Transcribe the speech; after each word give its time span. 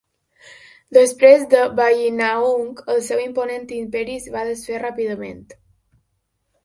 Després 0.97 1.43
de 1.51 1.59
Bayinnaung, 1.81 2.73
el 2.95 3.03
seu 3.09 3.21
imponent 3.27 3.69
imperi 3.81 4.19
es 4.23 4.27
fa 4.37 4.47
desfer 4.49 4.81
ràpidament. 4.89 5.45